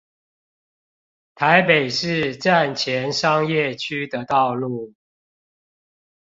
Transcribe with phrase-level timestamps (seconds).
[1.35, 4.95] 台北市站前商業區的道路